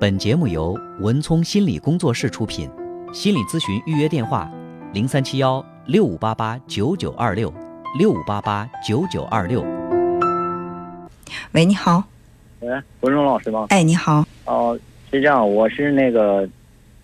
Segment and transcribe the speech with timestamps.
[0.00, 2.70] 本节目由文聪心理工作室出品，
[3.12, 4.50] 心理咨询预约电话：
[4.94, 7.52] 零三七幺六五八八九九二六
[7.98, 9.62] 六五八八九九二六。
[11.52, 12.02] 喂，你好。
[12.60, 13.66] 喂，文忠老师吗？
[13.68, 14.24] 哎，你好。
[14.46, 14.74] 哦，
[15.10, 16.48] 是这样，我是那个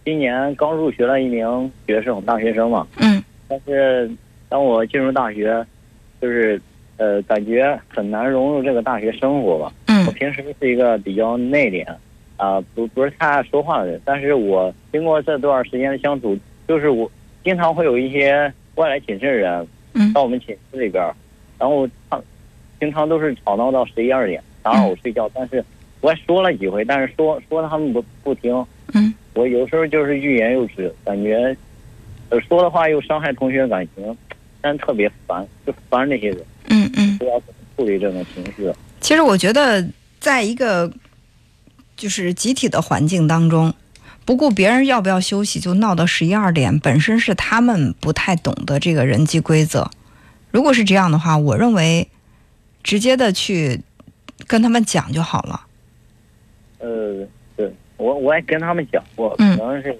[0.02, 2.86] 今年刚入学了一名学生，大学生嘛。
[2.96, 3.22] 嗯。
[3.46, 4.10] 但是
[4.48, 5.62] 当我进入大学，
[6.18, 6.58] 就是
[6.96, 9.70] 呃，感觉很难融入这个大学生活吧。
[9.84, 10.12] 嗯我。
[10.12, 11.86] 平时是一个比较内敛，
[12.36, 14.00] 啊、不不是太爱说话的人。
[14.04, 17.10] 但是我经过这段时间的相处，就是我
[17.44, 21.14] 经常会有一些外来寝室的人嗯到我们寝室里边儿，
[21.58, 22.20] 然后他
[22.78, 25.30] 经常都是吵闹到十一二点，打扰我睡觉。
[25.34, 25.64] 但是
[26.00, 28.52] 我也说了几回，但是说说他们不不听。
[28.92, 29.12] 嗯。
[29.34, 31.54] 我有时候就是欲言又止，感觉
[32.30, 34.16] 呃说的话又伤害同学感情，
[34.60, 36.38] 但特别烦，就烦那些人，
[36.70, 37.18] 嗯嗯。
[37.18, 38.70] 不知道怎么处理这种情绪。
[39.00, 39.86] 其实我觉得，
[40.18, 40.90] 在一个
[41.96, 43.72] 就是集体的环境当中，
[44.24, 49.90] 不顾别人要不要休息就闹到十一二点，本身是他们不太懂得这个人际规则。
[50.50, 52.06] 如果是这样的话，我认为
[52.82, 53.80] 直接的去
[54.46, 55.62] 跟他们讲就好了。
[56.78, 59.92] 呃，对我我也跟他们讲过，可嗯能是，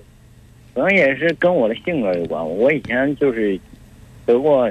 [0.75, 2.47] 可能也是跟我的性格有关。
[2.47, 3.59] 我以前就是
[4.27, 4.71] 得过，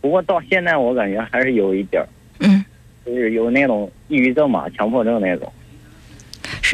[0.00, 2.08] 不过到现在我感觉还是有一点儿，
[2.38, 2.64] 嗯，
[3.04, 5.52] 就是有那种抑郁症嘛，强迫症那种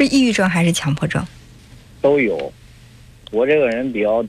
[0.03, 1.25] 是抑郁症还是强迫症？
[2.01, 2.51] 都有。
[3.31, 4.23] 我这个人比较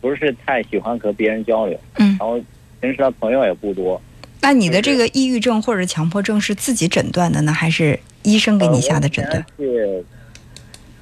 [0.00, 2.38] 不是太喜欢和别人交流，嗯然，后
[2.80, 4.00] 平时的朋友也不多。
[4.42, 9.46] 那你的这个抑郁症或者强迫症是自己诊断的呢，还是医生给你下的诊断？
[9.56, 10.04] 是，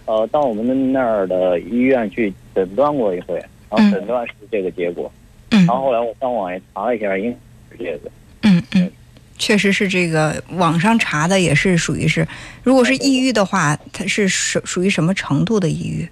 [0.05, 3.34] 呃，到我们那儿的医院去诊断过一回，
[3.68, 5.11] 然嗯后诊断是这个结果。
[5.50, 7.34] 嗯然后后来我上网也查了一下，应
[7.70, 8.11] 该是这个。
[8.42, 8.91] 嗯嗯，
[9.36, 12.27] 确实是这个网上查的也是属于是，
[12.62, 16.08] 如果是抑郁的话，它是属属于什么程度的抑郁？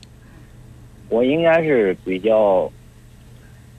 [1.09, 2.71] 我应该是比较，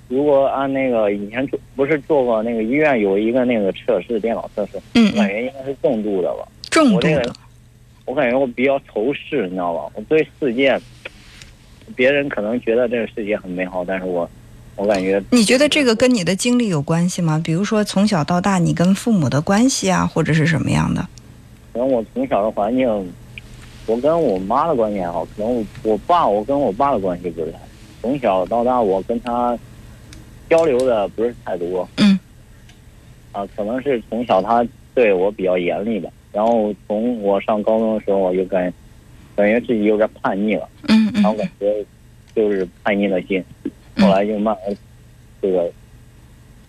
[0.07, 6.47] 如果按那个以前做不是做过那个医院有一个那个测试电脑测试，嗯感觉应该是重度的吧。
[6.69, 7.33] 重度我这个的。
[8.05, 9.89] 我感觉我比较仇视，你知道吧？
[9.95, 10.77] 我对世界，
[11.95, 14.29] 别人可能觉得这个世界很美好，但是我
[14.75, 17.39] 我感觉你觉得这个跟你的经历有关系吗？
[17.43, 21.07] 比如说从小到大你跟父母的关系啊，或者是什么样的？
[21.71, 22.87] 可能我从小的环境，
[23.85, 27.65] 我跟我妈的关系还好，可能我我爸我跟我爸的关系不是太好。
[28.01, 29.57] 从小到大我跟他
[30.49, 31.87] 交流的不是太多。
[31.97, 32.19] 嗯。
[33.31, 34.63] 啊，可能是从小他
[34.93, 38.71] 对我比较严厉吧，然后从我上高中的时候，我就感
[39.35, 41.83] 感觉自己有点叛逆了，嗯嗯然后感觉
[42.35, 43.43] 就是叛逆的心，
[44.03, 44.77] 后来就慢慢
[45.41, 45.71] 这个，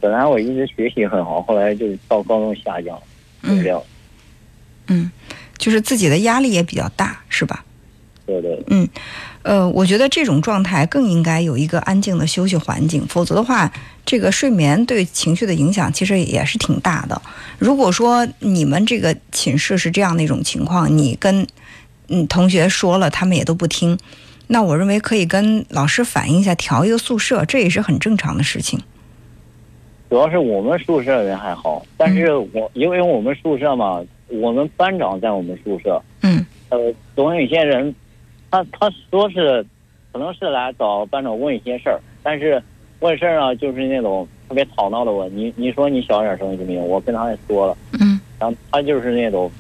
[0.01, 3.03] 本来我一直学习很好，后来就到高中下降了，
[3.43, 3.83] 就这样。
[4.87, 5.11] 嗯，
[5.59, 7.65] 就是自己的压力也比较大，是吧？
[8.27, 8.63] 对对。
[8.69, 8.89] 嗯
[9.43, 13.71] 呃，我觉得这种状态更应该有一个安静的休息环境，否则的话，
[14.07, 17.21] 这个睡眠对情绪的影响其实也是挺大的。
[17.59, 21.47] 如果说你们这个寝室是这样的一种情况，你跟
[22.09, 23.99] 嗯同学说了，他们也都不听，
[24.47, 28.79] 那我认为可以跟老师反映一下，调一个宿舍，这也是很正常的事情。
[30.11, 36.79] 主要是我们宿舍人还好，但是我因为我们宿舍嘛，我们班长在我们宿舍，嗯呃，
[37.17, 37.93] 总有一些人，
[38.51, 39.65] 他他说是，
[40.13, 42.63] 可能是来找班长问一些事儿，但是
[43.01, 46.81] 问事儿呢，就是那种特别吵闹的问，你你说你小点声行不行？
[46.81, 49.51] 我跟他也说了，嗯，然后他就是那种，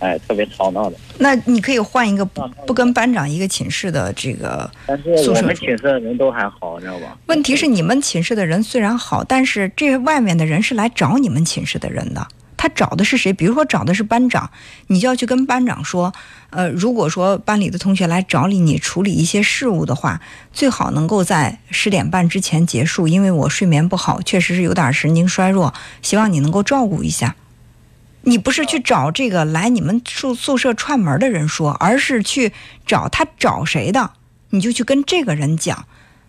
[0.00, 0.96] 哎，特别吵闹的。
[1.18, 4.68] 那你可以换一个不不跟班长一个寝室的这个。
[5.16, 7.16] 宿舍住我们寝室的人都还好，你知道吧？
[7.26, 12.26] 问题是你们寝室的人虽然好，但是这外面的人是来找你们寝室的人的。
[12.56, 13.32] 他找的是谁？
[13.32, 14.50] 比如说找的是班长，
[14.88, 16.12] 你就要去跟班长说，
[16.50, 20.20] 呃，如果说班里的同学来找你，你处理一些事务的话，
[20.52, 25.72] 最好能够在十点半之前结束，因为我睡眠不好，确实是有点神经衰弱，
[26.02, 27.34] 希望你能够照顾一下。
[28.22, 32.52] 你不是去找这个来你们宿宿舍串门的人说，而是去
[32.86, 34.12] 找他找谁的，
[34.50, 35.86] 你就去跟这个人讲。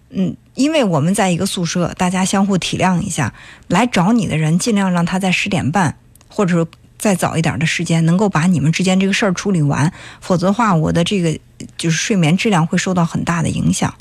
[0.10, 3.34] 嗯，因为我们在一个宿舍，大家相互体谅一下，
[3.68, 5.98] 来找你的人尽量让他在十点半，
[6.28, 6.68] 或者说
[6.98, 11.40] 再早一点的时间，能够把你们之间这个事儿处理完，否则的话，我的这个
[11.78, 13.94] 就是睡眠质量会受到很大的影响。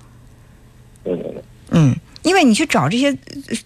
[1.04, 3.08] 对对对，嗯，因为你去找这些
[3.48, 3.56] 呃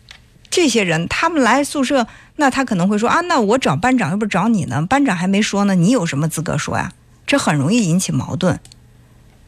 [0.54, 2.06] 这些人，他们来宿舍，
[2.36, 6.92] 那他可能会说啊，那我找班长又不是找你呢，班长还没说呢，你有什么资格说呀？
[7.26, 8.60] 这很容易引起矛盾，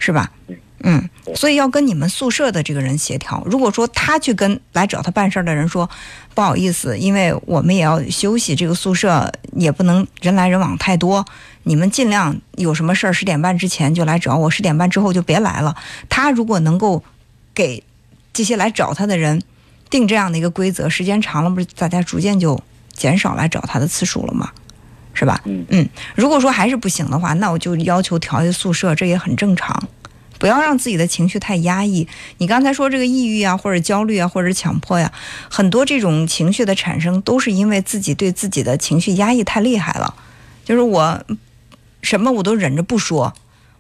[0.01, 0.33] 是吧？
[0.81, 3.41] 嗯，所以要跟你们宿舍的这个人协调。
[3.47, 5.89] 如果说他去跟来找他办事儿的人说，
[6.35, 11.25] 不好意思，因为我们也要休息，这个宿舍也不能人来人往太多，
[11.63, 15.77] 你们尽量有什么事儿十点半之前就来找我，十点半之后就别来了。
[16.09, 17.05] 他如果能够
[17.55, 17.85] 给
[18.33, 19.41] 这些来找他的人
[19.91, 22.61] 定这样的一个规则，时间长了，不是大家逐渐就
[22.93, 24.51] 减少来找他的次数了吗？
[25.15, 25.41] 是吧？
[25.45, 25.89] 嗯嗯。
[26.15, 29.89] 如果说还是不行的话，那我就要求调一宿舍，这也很正常。
[30.39, 32.07] 不要让自己的情绪太压抑。
[32.37, 35.11] 你刚才说这个抑郁啊，或者焦虑啊，或者强迫呀，
[35.51, 40.15] 很多这种情绪的产生，都是因为自己对自己的情绪压抑太厉害了。
[40.63, 41.23] 就是我
[42.03, 43.33] 什么我都忍着不说，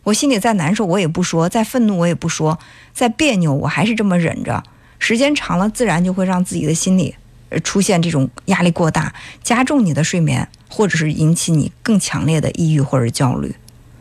[0.04, 2.58] 我心里再难受我也不说，再愤怒我也不说，
[2.94, 4.62] 再别扭我还是这么忍着。
[5.06, 7.14] 时间长了，自然就会让自己的心理
[7.62, 13.54] 出现这种压力过大，加重你的睡眠，或者是引起你更强烈的抑郁或者焦虑。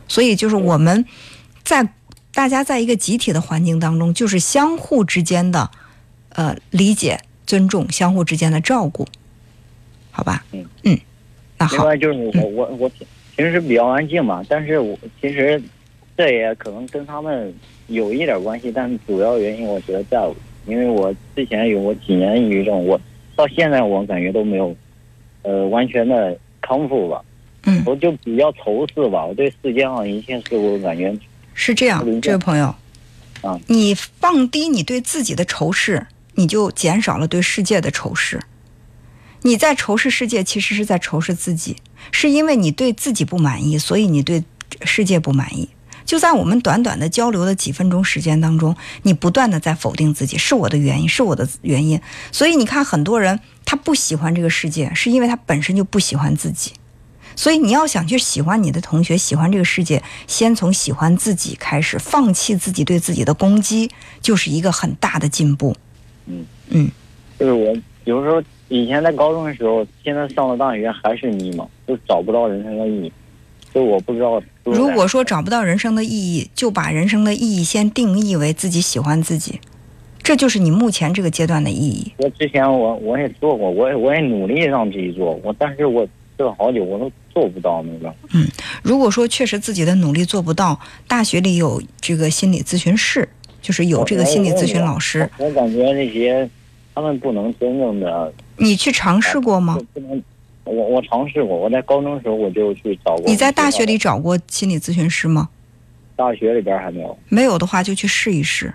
[0.08, 1.06] 所以就是我们
[1.64, 1.88] 在。
[2.34, 5.72] 大家在一个集体的环境当中，就是相互之间的，
[6.30, 9.08] 呃，理解、尊重，相互之间的照顾，
[10.12, 10.44] 好吧？
[10.52, 11.00] 嗯嗯，
[11.58, 11.78] 那好。
[11.78, 12.92] 另外就是我我我
[13.38, 15.64] 平时比较安静嘛，但是我其实
[16.18, 17.56] 这也可能跟他们
[17.88, 20.20] 有一点关系，但主要原因我觉得在，
[20.66, 23.00] 因为我之前有过几年抑郁症，我
[23.36, 24.76] 到现在我感觉都没有，
[25.44, 27.22] 呃，完全的康复吧。
[27.64, 27.84] 嗯。
[27.86, 31.16] 我就比较仇视吧，我对世界上一切事物感觉。
[31.54, 32.74] 是这样，这位朋友，
[33.42, 38.42] 啊，你放低你对自己的仇视，你就减少了对世界的仇视。
[39.44, 41.78] 你在仇视世界，其实是在仇视自己，
[42.12, 44.44] 是因为你对自己不满意，所以你对
[44.82, 45.70] 世界不满意。
[46.06, 52.00] 就在我们短短的交流的几分钟时间当中，你不断的在否定自己，是我的原因，是我的原因。
[52.32, 56.72] 所以你看，很多人他不喜欢这个世界，是因为他本身就不喜欢自己。
[57.36, 63.92] 所以你要想去喜欢你的同学，喜欢这个世界，先从喜欢自己开始，放弃自己对自己的攻击，
[64.22, 65.76] 就是一个很大的进步。
[66.28, 66.90] 嗯嗯，
[67.38, 67.76] 就是我
[68.06, 73.12] 有时候以前在高中的时候，现在上了大学还是迷茫，就找不到人生的意义。
[73.76, 74.42] 就我不知道。
[74.64, 79.60] 如果说找不到人生的意义，就把人生的意义先定义为自己喜欢自己，
[80.24, 82.12] 这就是你目前这个阶段的意义。
[82.18, 86.08] 我之前我我也做过，我也我也努力让自己做，我但是我
[86.38, 87.12] 做了好久，我都。
[87.36, 88.16] 做不到那个。
[88.34, 88.48] 嗯，
[88.82, 93.28] 如果说确实自己的努力做不到，大学里有这个心理咨询室，
[93.62, 95.30] 就是有这个心理咨询老师。
[95.38, 96.50] 我感觉那些
[96.94, 98.34] 他们不能真正的。
[98.56, 99.78] 你去尝试过吗？
[99.94, 100.24] 不能，
[100.66, 101.56] 我我尝试过。
[101.56, 103.26] 我在高中时候我就去找过。
[103.26, 105.50] 你在大学里找过心理咨询师吗？
[106.16, 107.18] 大学里边还没有。
[107.30, 108.74] 没有的话就去试一试，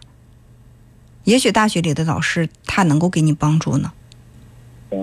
[1.25, 3.93] 也许大学里的老师他能够给你帮助呢。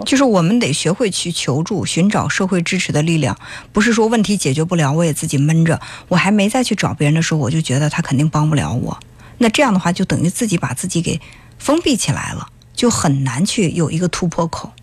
[0.05, 3.37] 就是我们得学会去求助，寻找社会支持的力量。
[3.71, 5.79] 不是说问题解决不了，我也自己闷着，
[6.09, 8.99] 我还没再去找别人的时候，我就觉得他肯定帮不了我。
[9.37, 11.19] 那这样的话，就等于自己把自己给
[11.57, 14.73] 封闭起来了，就很难去有一个突破口。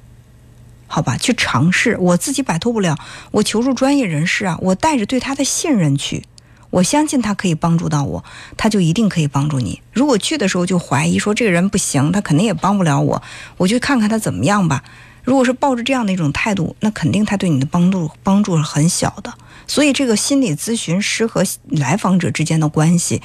[0.94, 2.96] 好吧，去尝试，我自己摆脱不了，
[3.32, 6.22] 我求助专业人士啊，我带着对他的信任去，
[6.70, 8.24] 我相信他可以帮助到我，
[8.56, 9.82] 他就一定可以帮助你。
[9.92, 13.20] 如果去的时候就怀疑说这个人不行，他肯定也帮不了我，
[13.56, 14.84] 我就看看他怎么样吧。
[15.24, 19.34] 如果是抱着这样的一种态度，那肯定他对你的帮助帮助是很小的。
[19.66, 23.20] 所以，这个心理咨询师和来访者之间的关系，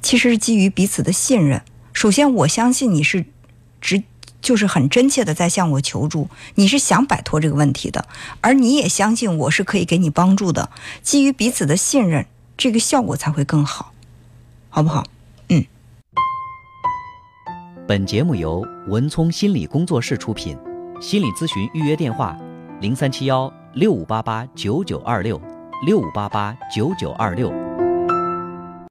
[0.00, 1.62] 其实是基于彼此的信任。
[1.92, 3.24] 首先，我相信你是
[3.80, 4.04] 直，
[4.40, 8.06] 就是很真切的在向我求助，你是想摆脱这个问题的，
[8.40, 10.70] 而你也相信我是可以给你帮助的。
[11.02, 12.26] 基于彼此的信任，
[12.56, 13.92] 这个效果才会更好，
[14.68, 15.04] 好不好？
[15.48, 15.64] 嗯。
[17.86, 20.56] 本节目由文聪心理工作室出品。
[21.00, 22.36] 心理咨询预约电话：
[22.80, 25.40] 零三七幺六五八八九九二六
[25.86, 27.59] 六五八八九九二六。